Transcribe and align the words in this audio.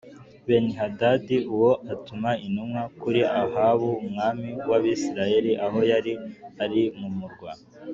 Benihadadi 0.47 1.37
uwo 1.53 1.71
atuma 1.93 2.29
intumwa 2.45 2.81
kuri 3.01 3.21
Ahabu 3.41 3.87
umwami 4.03 4.49
w’Abisirayeli 4.69 5.51
aho 5.65 5.79
yari 5.91 6.13
ari 6.63 6.83
mu 6.99 7.09
murwa 7.17 7.51